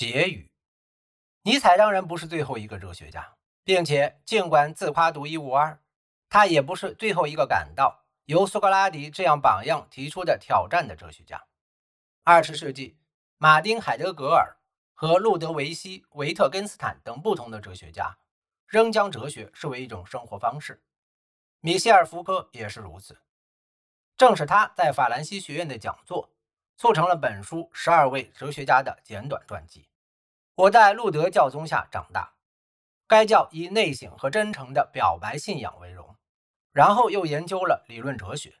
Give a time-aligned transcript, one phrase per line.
[0.00, 0.50] 结语：
[1.42, 5.78] 尼采当然不是最后一个哲学家，并且尽管自夸独一无二，
[6.30, 11.44] 他也不是最后一个感到由苏格拉底这样榜样提出的挑战的哲学家。
[12.24, 12.96] 二十世纪，
[13.36, 14.56] 马丁·海德格尔
[14.94, 18.16] 和路德维希·维特根斯坦等不同的哲学家
[18.66, 20.82] 仍将哲学视为一种生活方式。
[21.60, 23.20] 米歇尔·福柯也是如此。
[24.16, 26.30] 正是他在法兰西学院的讲座，
[26.78, 29.86] 促成了本书十二位哲学家的简短传记。
[30.60, 32.34] 我在路德教宗下长大，
[33.06, 36.18] 该教以内省和真诚的表白信仰为荣，
[36.70, 38.60] 然后又研究了理论哲学，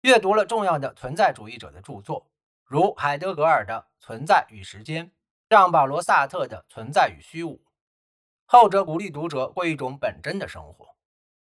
[0.00, 2.28] 阅读了重要的存在主义者的著作。
[2.64, 5.06] 如海德格尔的《存在与时间》，
[5.48, 7.54] 让·保罗·萨特的《存在与虚无》，
[8.46, 10.96] 后者鼓励读者过一种本真的生活。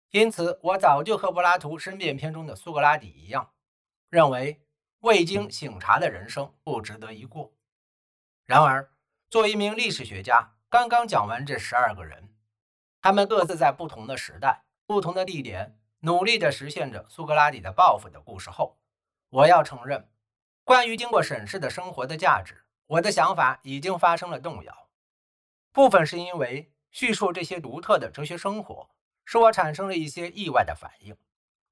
[0.10, 3.54] 因此，我早就和柏拉图《申辩篇》中的苏格拉底一样，
[4.10, 4.62] 认为
[5.00, 7.54] 未经醒察的人生不值得一过。
[8.46, 8.92] 然而，
[9.30, 12.34] 作为一名历史学家，刚刚讲完这十二个人，
[13.02, 18.80] 他们各自在不同的时代、不同的地点，努力地实现着苏格拉底的抱负的故事后，
[19.30, 20.10] 我要承认。
[20.64, 24.88] 关于经过审视的生活的价值，我的想法已经发生了动摇。
[25.74, 28.90] 部分是因为叙述这些独特的哲学生活，
[29.26, 31.18] 使我产生了一些意外的反应，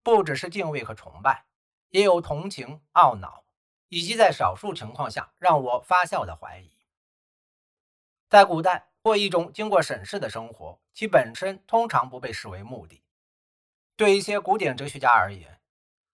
[0.04, 1.46] 不只是敬畏和崇拜，
[1.88, 3.46] 也有同情、懊恼，
[3.88, 6.75] 以及在少数情况下让我发笑的怀疑。
[8.30, 13.04] 在古代，过一种经过审视的生活，其本身通常不被视为目的。
[13.96, 15.60] 对一些古典哲学家而言，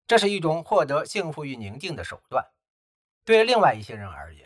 [0.06, 2.52] 这是一种获得幸福与宁静的手段。
[3.24, 4.46] 对另外一些人而言，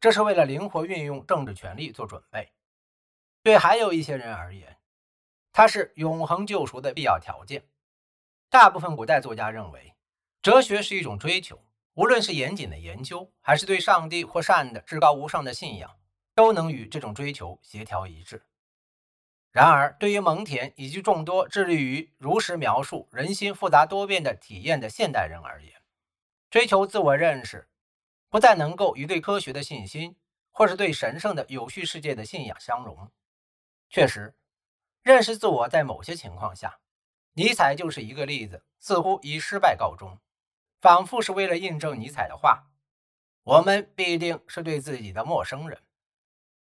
[0.00, 2.52] 这是为了灵活运用政治权力做准备；
[3.42, 4.78] 对还有一些人而言，
[5.50, 7.66] 它是永恒救赎的必要条件。
[8.50, 9.94] 大部分古代作家认为，
[10.42, 11.60] 哲学是一种追求，
[11.94, 15.98] 无论是严谨的研究，还是对上帝或善的至高无上的信仰，
[16.38, 18.40] 都能与这种追求协调一致。
[19.50, 25.82] 然而，对于蒙恬以及众多致力于如实描述人心复杂多变的体验的现代人而言，
[26.48, 27.68] 追求自我认识。
[28.28, 30.14] 不再能够与对科学的信心，
[30.52, 33.10] 或是对神圣的有序世界的信仰相融。
[33.90, 34.36] 确实，
[35.02, 36.78] 认识自我在某些情况下，
[37.32, 40.16] 尼采就是一个例子，似乎以失败告终，
[40.80, 42.68] 仿佛是为了印证尼采的话
[43.42, 45.82] ：“我们必定是对自己的陌生人。”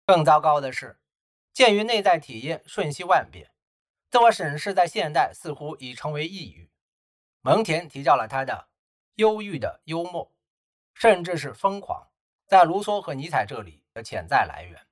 [0.06, 1.00] 更糟糕的是，
[1.52, 3.52] 鉴于内在体验瞬息万变，
[4.10, 6.70] 自我审视在现代似乎已成为抑郁。
[7.42, 8.70] 蒙恬提到了他的
[9.16, 10.32] 忧郁的幽默。
[10.98, 12.08] 甚至是疯狂，
[12.48, 14.88] 在卢梭和尼采这里的潜在来源。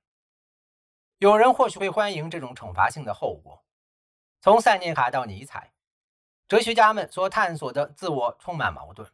[1.19, 3.63] 有人或许会欢迎这种惩罚性的后果。
[4.41, 5.71] 从塞涅卡到尼采，
[6.49, 9.09] 哲学家们所探索的自我充满矛盾，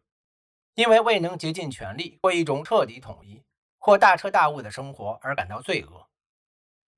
[0.74, 3.44] 因为未能竭尽全力过一种彻底统一
[3.80, 6.08] 或大彻大悟的生活而感到罪恶，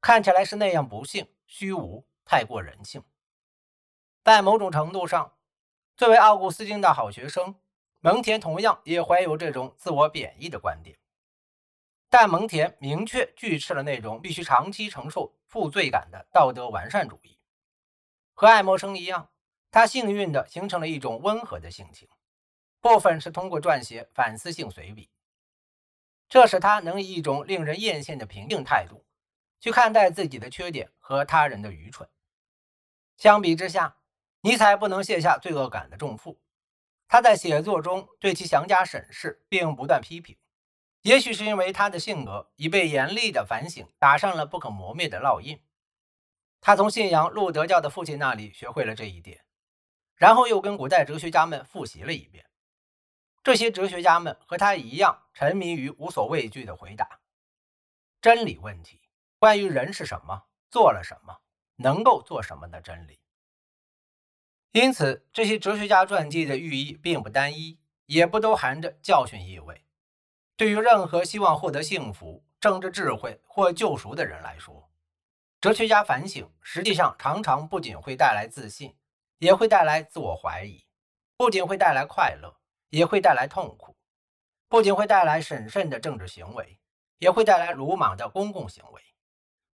[0.01, 3.01] 看起来是那样不幸、虚无、太过人性。
[4.23, 5.37] 在某种程度上，
[5.95, 7.55] 作为奥古斯丁的好学生。
[8.03, 10.97] 蒙恬同样也怀有这种自我贬义的观点，
[12.09, 17.37] 但蒙恬明确拒斥了那种必须长期承受负罪感的道德完善主义。
[18.33, 19.29] 和爱默生一样，
[19.69, 22.09] 他幸运地形成了一种温和的性情，
[22.79, 25.11] 部分是通过撰写反思性随笔，
[26.31, 29.05] 这使他能以一种令人艳羡的平静态度
[29.59, 32.07] 去看待自己的缺点和他人的愚蠢。
[33.17, 33.97] 相比之下，
[34.39, 36.39] 尼采不能卸下罪恶感的重负。
[37.09, 40.37] 他在写作中对其详加审视，并不断批评。
[41.01, 45.61] 也许是因为他的性格已被严厉的反省打上了不可磨灭的烙印。
[46.61, 49.43] 他从信仰路德教的父亲那里学会了这一点，
[50.15, 52.45] 然后又跟古代哲学家们复习了一遍。
[53.43, 57.19] 这些哲学家们和他一样，沉迷于无所畏惧的回答
[58.21, 59.01] 真理问题：
[59.39, 61.41] 关于人是什么，做了什么，
[61.77, 63.19] 能够做什么的真理。
[64.73, 69.83] 因此，这些哲学家传记的寓意并不单一，也不都含着教训意味。
[70.55, 74.91] 对于任何希望获得幸福、政治智慧或救赎的人来说，
[75.59, 78.95] 哲学家反省实际上常常不仅会带来自信，
[79.39, 80.85] 也会带来自我怀疑；
[81.35, 82.60] 不仅会带来快乐，
[82.91, 83.95] 也会带来痛苦；
[84.69, 86.79] 不仅会带来审慎的政治行为，
[87.17, 89.01] 也会带来鲁莽的公共行为；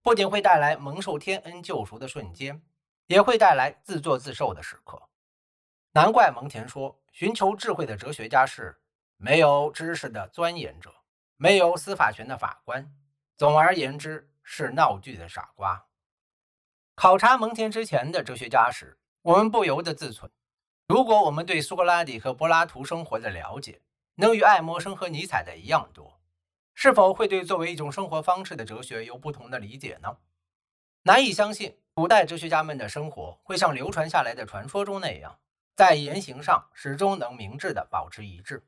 [0.00, 2.62] 不仅会带来蒙受天恩救赎的瞬间。
[3.08, 5.02] 也会带来自作自受的时刻。
[5.92, 8.78] 难怪蒙恬说，寻求智慧的哲学家是
[9.16, 10.94] 没有知识的钻研者，
[11.38, 12.94] 没有司法权的法官，
[13.38, 15.86] 总而言之是闹剧的傻瓜。
[16.96, 20.28] 考察蒙恬之前的哲学家时，我们不由得自忖：
[20.88, 23.82] 如果我们对苏格拉底和柏拉图生活的了解
[24.14, 26.18] 能与爱默生和尼采的一样多，
[26.72, 30.16] 是否会对作为一种生活方式的哲学有不同的理解呢？
[31.02, 35.38] 难以相信，古代哲学家们的生活会像流传下来的传说中那样，
[35.76, 38.66] 在言行上始终能明智地保持一致。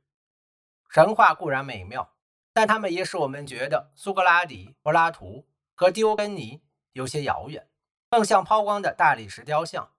[0.90, 2.16] 神话固然美妙，
[2.52, 6.60] 但他们也使我们觉得苏格拉底、柏拉图和狄欧根尼
[6.92, 7.66] 有些遥远，
[8.10, 9.90] 更像抛光的大理石雕像，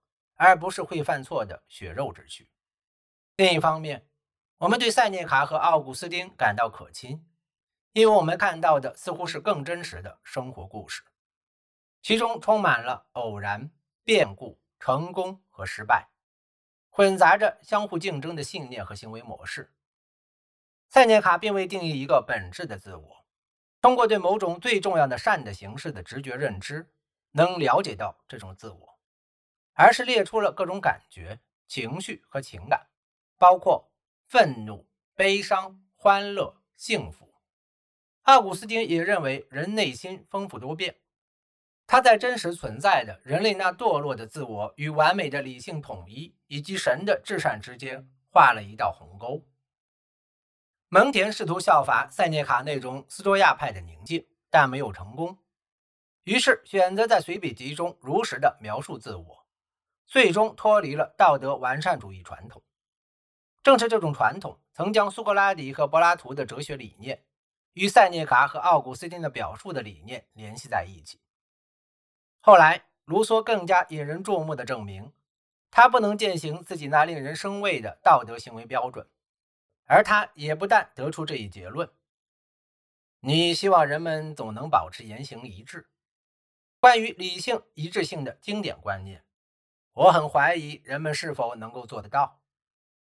[0.42, 2.50] 而不是会犯错的血肉之躯。
[3.36, 4.04] 另一方面，
[4.58, 7.24] 我们对塞涅卡和奥古斯丁感到可亲，
[7.92, 11.02] 因为我们看到的似乎是更真实的生活故事，
[12.02, 13.70] 其中充满了偶然、
[14.02, 16.08] 变故、成功和失败，
[16.90, 19.72] 混杂着相互竞争的信念和行为模式。
[20.90, 23.24] 塞涅卡并未定义一个本质的自我，
[23.80, 26.92] 通过对某种最重要的善的形式的直觉认知，
[27.30, 28.91] 能了解到这种自我，
[29.74, 32.88] 而是列出了各种感觉、情绪和情感，
[33.38, 33.90] 包括
[34.26, 37.34] 愤怒、悲伤、欢乐、幸福。
[38.22, 40.96] 奥古斯丁也认为人内心丰富多变，
[41.86, 49.44] 他在真实存在的人类那堕落的自我与完美的理性统一以及神的至善之间画了一道鸿沟。
[50.88, 55.38] 蒙田试图效法塞涅卡那种斯多亚派的宁静，但没有成功，
[56.24, 59.41] 于是选择在随笔集中如实的描述自我，
[60.06, 62.62] 最终脱离了道德完善主义传统。
[63.62, 67.24] 正是这种传统，曾将苏格拉底和柏拉图的哲学理念
[67.74, 71.20] 与塞涅卡和奥古斯丁的表述的理念联系在一起。
[72.40, 75.12] 后来，卢梭更加引人注目的证明，
[75.70, 79.08] 他不能践行自己那令人生畏的道德行为标准。
[79.84, 81.88] 而他也不但得出这一结论：
[83.20, 85.88] 你希望人们总能保持言行一致。
[86.80, 89.24] 关于理性一致性的经典观念，
[89.92, 92.40] 我很怀疑人们是否能够做得到。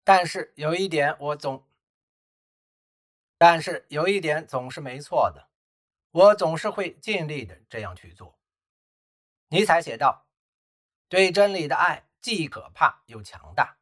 [0.02, 1.66] 但是有一点我总，
[3.38, 5.48] 但是有一点总是没错的，
[6.10, 8.38] 我总是会尽力的这样去做。
[9.48, 10.26] 尼采写道
[11.08, 13.78] ：“对真理的爱既可怕又强大。”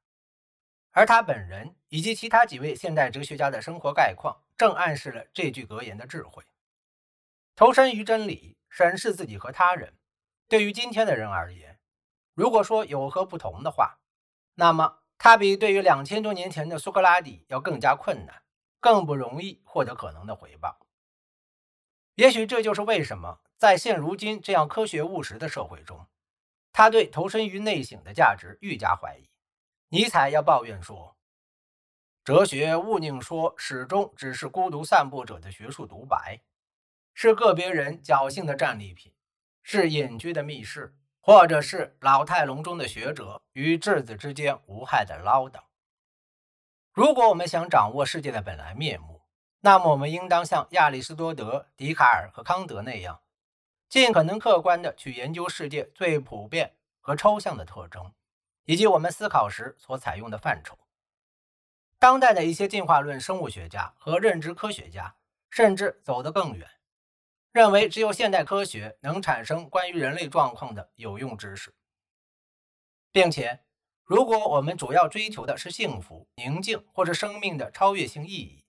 [0.95, 6.45] 而他本人以及其他几位现代哲学家的生活概况，正暗示了这句格言的智慧：
[7.57, 9.95] 投身于真理，审视自己和他人。
[10.49, 11.72] 对于今天的人而言，
[12.35, 13.99] 如果说有何不同的话，
[14.55, 18.43] 那么它比对于两千多年前的苏格拉底要更加困难，
[18.81, 20.87] 更不容易获得可能的回报。
[22.15, 26.07] 也许这就是为什么在现如今这样科学务实的社会中，
[26.73, 29.31] 他对投身于内省的价值愈加怀疑。
[29.89, 31.17] 尼采要抱怨说
[32.25, 36.43] ：“哲学勿宁说始终只是孤独散步者的学术独白，
[37.15, 39.13] 是个别人侥幸的战利品，
[39.63, 45.61] 是隐居的密室，或者是老态龙钟的学者与质子之间无害的唠叨。
[46.93, 49.23] 如果我们想掌握世界的本来面目，
[49.61, 53.23] 那么我们应当像亚里士多德、笛卡尔和康德那样，
[53.89, 58.13] 尽可能客观地去研究世界最普遍和抽象的特征。”
[58.65, 60.79] 以及我们思考时所采用的范畴。
[61.99, 65.13] 当代的一些进化论生物学家和认知科学家
[65.51, 66.71] 甚至走得更远，
[67.53, 71.75] 认为只有现代科学能产生关于人类状况的有用知识，
[73.13, 73.61] 并且，
[74.05, 78.65] 如果我们主要追求的是幸福、宁静或者生命的超越性意义，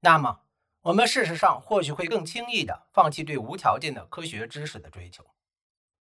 [0.00, 0.42] 那么
[0.82, 5.24] 我们事实上或许会更轻易地放弃对无条件的科学知识的追求，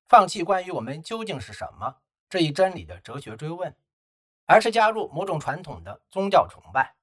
[0.09, 1.97] 放弃关于我们究竟是什么。
[2.29, 3.76] 这一真理的哲学追问，
[4.47, 6.97] 而是加入某种传统的宗教崇拜，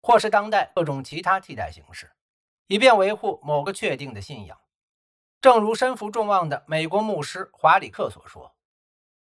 [0.00, 2.10] 或是当代各种其他替代形式，
[2.66, 4.58] 以便维护某个确定的信仰。
[5.40, 8.54] 正如身负众望的美国牧师华里克所说：“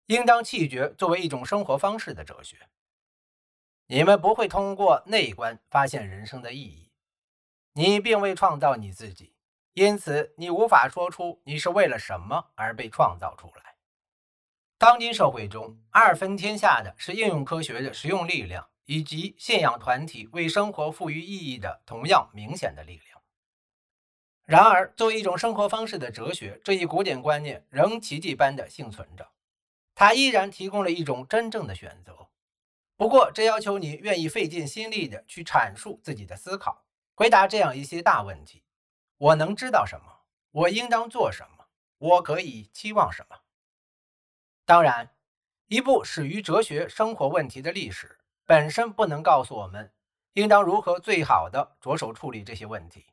[0.06, 2.70] 应当弃绝作为一种生活方式的哲学。
[3.88, 6.92] 你们不会通过内观发现人生的意义。
[7.74, 9.36] 你并未创造你自己，
[9.74, 13.76] 因此你无法说出你是为了什么而被创造出来。”
[14.78, 23.11] 当今社会中，二分天下的是应用科学的实用力量，以及信仰团体为生活赋予意义的同样明显的力量。
[24.52, 29.26] 然而，作为一种生活方式的哲学，这一古典观念仍奇迹般的幸存着。
[29.96, 32.28] 它依然提供了一种真正的选择。
[32.98, 36.84] 不过，这要求你愿意费尽心力的去阐述自己的思考，
[37.16, 38.62] 回答这样一些大问题：
[39.20, 40.20] 我能知道什么？
[40.52, 41.68] 我应当做什么？
[41.98, 43.38] 我可以期望什么？
[44.66, 45.12] 当然，
[45.68, 49.94] 一部始于哲学生活问题的历史本身不能告诉我们
[50.34, 53.06] 应当如何最好的着手处理这些问题。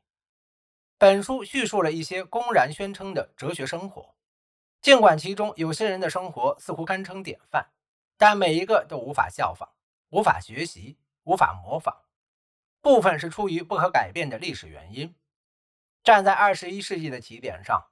[0.99, 4.17] 本书叙述了一些公然宣称的哲学生活，
[4.81, 7.71] 尽管其中有些人的生活似乎堪称典范，
[8.17, 9.69] 但每一个都无法效仿、
[10.09, 12.01] 无法学习、无法模仿。
[12.81, 15.15] 部分是出于不可改变的历史原因，
[16.03, 17.91] 站在二十一世纪的起点上，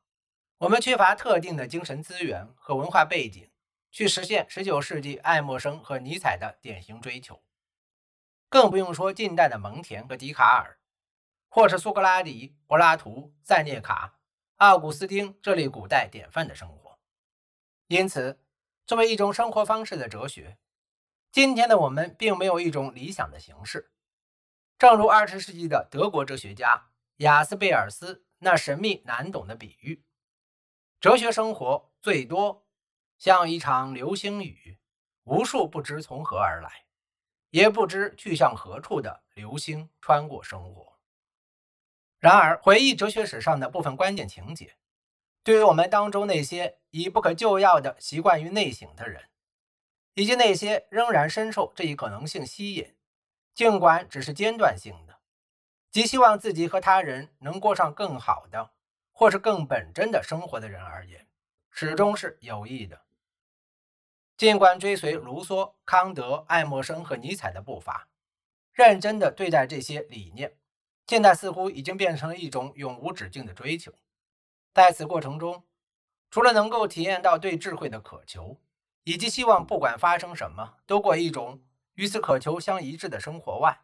[0.57, 3.49] 我们缺乏特定的精神资源和文化背景，
[3.89, 7.41] 去实现十九世纪爱默生和尼采的典型追求，
[8.49, 10.77] 更不用说近代的蒙田和笛卡尔，
[11.50, 14.20] 或是苏格拉底、柏拉图、塞涅卡、
[14.58, 17.00] 奥古斯丁这类古代典范的生活。
[17.88, 18.39] 因此，
[18.86, 20.58] 作为一种生活方式的哲学，
[21.32, 23.92] 今天的我们并没有一种理想的形式。
[24.77, 30.04] 正如二十世纪的德国哲学家雅斯贝尔斯那神秘难懂的比喻：
[31.00, 32.68] 哲学生活最多
[33.18, 34.77] 像一场流星雨，
[35.24, 36.86] 无数不知从何而来，
[37.50, 40.97] 也不知去向何处的流星穿过生活。
[42.27, 44.75] 然而，回忆哲学史上的部分关键情节，
[45.43, 49.29] 对于我们当中那些已不可救药的习惯于内省的人，
[50.13, 52.93] 以及那些仍然深受这一可能性吸引。
[53.55, 55.19] 尽管只是间断性的，
[55.89, 58.72] 即希望自己和他人能过上更好的，
[59.13, 61.29] 或是更本真的生活的人而言，
[61.72, 63.03] 始终是有益的。
[64.36, 68.10] 尽管追随卢梭、康德、爱默生和尼采的步伐，
[68.74, 70.57] 认真的对待这些理念，
[71.07, 73.93] 现在似乎已经变成了一种永无止境的追求。
[74.73, 75.63] 在此过程中，
[76.29, 78.59] 除了能够体验到对智慧的渴求，
[79.05, 81.63] 以及希望不管发生什么都过一种。
[81.95, 83.81] 与此渴求相一致的生活外，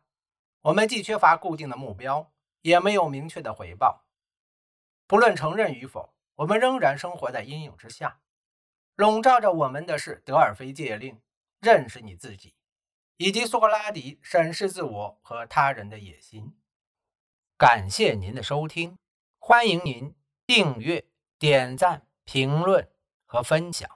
[0.61, 4.05] 我们既缺乏固定的目标，也没有明确的回报。
[5.07, 8.19] 不论承认与否，我们仍然生活在阴影之下。
[8.95, 11.19] 笼罩着我们的是德尔菲戒令：
[11.59, 12.53] 认识你自己，
[13.17, 16.55] 以及苏格拉底审视自我和他人的野心。
[17.63, 18.97] 感谢您的收听，
[19.39, 20.13] 欢迎您
[20.45, 21.05] 订阅、
[21.39, 22.89] 点赞、评论
[23.25, 23.89] 和分享。